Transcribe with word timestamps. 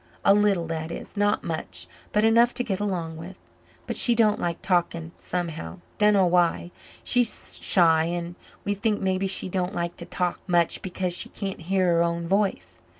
"A 0.25 0.33
little, 0.33 0.65
that 0.65 0.91
is 0.91 1.15
not 1.15 1.43
much, 1.43 1.85
but 2.11 2.23
enough 2.23 2.55
to 2.55 2.63
get 2.63 2.79
along 2.79 3.17
with. 3.17 3.37
But 3.85 3.95
she 3.95 4.15
don't 4.15 4.39
like 4.39 4.59
talking 4.63 5.11
somehow 5.15 5.77
dunno 5.99 6.25
why. 6.25 6.71
She's 7.03 7.59
shy 7.61 8.05
and 8.05 8.33
we 8.65 8.73
think 8.73 8.99
maybe 8.99 9.27
she 9.27 9.47
don't 9.47 9.75
like 9.75 9.97
to 9.97 10.05
talk 10.05 10.39
much 10.47 10.81
because 10.81 11.15
she 11.15 11.29
can't 11.29 11.61
hear 11.61 11.85
her 11.85 12.01
own 12.01 12.27
voice. 12.27 12.81